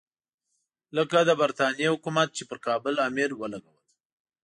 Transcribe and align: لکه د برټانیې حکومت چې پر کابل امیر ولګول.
لکه 0.97 1.17
د 1.27 1.31
برټانیې 1.41 1.87
حکومت 1.93 2.27
چې 2.37 2.43
پر 2.49 2.57
کابل 2.67 2.95
امیر 3.07 3.29
ولګول. 3.35 3.83